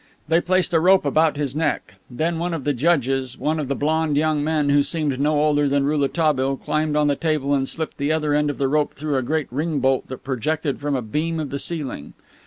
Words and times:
They 0.27 0.41
placed 0.41 0.73
a 0.73 0.79
rope 0.79 1.05
about 1.05 1.37
his 1.37 1.55
neck. 1.55 1.93
Then 2.09 2.39
one 2.39 2.55
of 2.55 2.63
the 2.63 2.73
"judges," 2.73 3.37
one 3.37 3.59
of 3.59 3.67
the 3.67 3.75
blond 3.75 4.17
young 4.17 4.43
men, 4.43 4.69
who 4.69 4.81
seemed 4.81 5.19
no 5.19 5.39
older 5.39 5.69
than 5.69 5.83
Rouletabille, 5.85 6.57
climbed 6.57 6.95
on 6.95 7.05
the 7.05 7.15
table 7.15 7.53
and 7.53 7.69
slipped 7.69 7.97
the 7.99 8.11
other 8.11 8.33
end 8.33 8.49
of 8.49 8.57
the 8.57 8.67
rope 8.67 8.95
through 8.95 9.17
a 9.17 9.21
great 9.21 9.45
ring 9.51 9.77
bolt 9.77 10.07
that 10.07 10.23
projected 10.23 10.79
from 10.79 10.95
a 10.95 11.03
beam 11.03 11.39
of 11.39 11.51
the 11.51 11.59
ceiling. 11.59 12.13